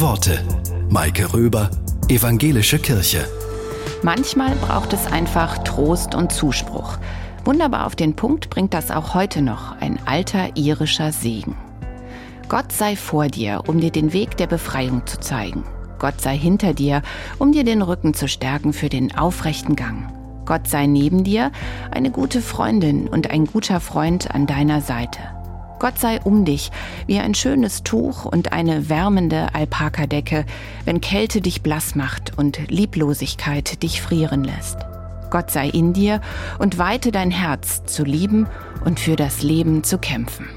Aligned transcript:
Worte. 0.00 0.44
Maike 0.90 1.32
Röber, 1.32 1.70
Evangelische 2.08 2.78
Kirche. 2.78 3.26
Manchmal 4.02 4.54
braucht 4.56 4.92
es 4.92 5.06
einfach 5.06 5.58
Trost 5.64 6.14
und 6.14 6.32
Zuspruch. 6.32 6.98
Wunderbar 7.44 7.86
auf 7.86 7.96
den 7.96 8.14
Punkt 8.14 8.50
bringt 8.50 8.74
das 8.74 8.90
auch 8.90 9.14
heute 9.14 9.40
noch 9.40 9.80
ein 9.80 9.98
alter 10.04 10.54
irischer 10.56 11.12
Segen. 11.12 11.56
Gott 12.48 12.72
sei 12.72 12.94
vor 12.94 13.28
dir, 13.28 13.62
um 13.66 13.80
dir 13.80 13.90
den 13.90 14.12
Weg 14.12 14.36
der 14.36 14.46
Befreiung 14.46 15.06
zu 15.06 15.18
zeigen. 15.18 15.64
Gott 15.98 16.20
sei 16.20 16.36
hinter 16.36 16.74
dir, 16.74 17.00
um 17.38 17.52
dir 17.52 17.64
den 17.64 17.80
Rücken 17.80 18.12
zu 18.12 18.28
stärken 18.28 18.74
für 18.74 18.90
den 18.90 19.16
aufrechten 19.16 19.76
Gang. 19.76 20.12
Gott 20.44 20.68
sei 20.68 20.86
neben 20.86 21.24
dir, 21.24 21.52
eine 21.90 22.10
gute 22.10 22.42
Freundin 22.42 23.08
und 23.08 23.30
ein 23.30 23.46
guter 23.46 23.80
Freund 23.80 24.30
an 24.30 24.46
deiner 24.46 24.82
Seite. 24.82 25.35
Gott 25.78 25.98
sei 25.98 26.20
um 26.22 26.44
dich, 26.44 26.70
wie 27.06 27.18
ein 27.18 27.34
schönes 27.34 27.82
Tuch 27.82 28.24
und 28.24 28.52
eine 28.52 28.88
wärmende 28.88 29.54
Alpakadecke, 29.54 30.46
wenn 30.84 31.00
Kälte 31.00 31.40
dich 31.40 31.62
blass 31.62 31.94
macht 31.94 32.38
und 32.38 32.58
Lieblosigkeit 32.68 33.82
dich 33.82 34.00
frieren 34.00 34.42
lässt. 34.44 34.78
Gott 35.30 35.50
sei 35.50 35.68
in 35.68 35.92
dir 35.92 36.20
und 36.58 36.78
weite 36.78 37.12
dein 37.12 37.30
Herz 37.30 37.84
zu 37.84 38.04
lieben 38.04 38.46
und 38.84 39.00
für 39.00 39.16
das 39.16 39.42
Leben 39.42 39.84
zu 39.84 39.98
kämpfen. 39.98 40.48